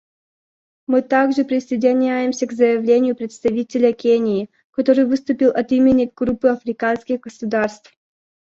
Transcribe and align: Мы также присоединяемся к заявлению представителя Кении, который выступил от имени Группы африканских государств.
Мы 0.87 1.03
также 1.03 1.45
присоединяемся 1.45 2.47
к 2.47 2.53
заявлению 2.53 3.15
представителя 3.15 3.93
Кении, 3.93 4.49
который 4.71 5.05
выступил 5.05 5.51
от 5.51 5.71
имени 5.71 6.11
Группы 6.15 6.47
африканских 6.47 7.19
государств. 7.19 7.95